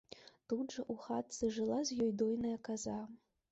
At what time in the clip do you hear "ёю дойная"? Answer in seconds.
2.01-2.57